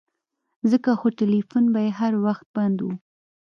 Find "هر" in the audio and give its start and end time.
1.99-2.13